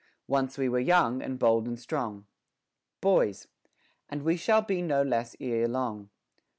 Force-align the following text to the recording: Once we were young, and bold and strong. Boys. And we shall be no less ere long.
Once 0.25 0.57
we 0.57 0.67
were 0.67 0.79
young, 0.79 1.21
and 1.21 1.37
bold 1.37 1.67
and 1.67 1.79
strong. 1.79 2.25
Boys. 3.01 3.47
And 4.09 4.23
we 4.23 4.35
shall 4.35 4.63
be 4.63 4.81
no 4.81 5.03
less 5.03 5.35
ere 5.39 5.67
long. 5.67 6.09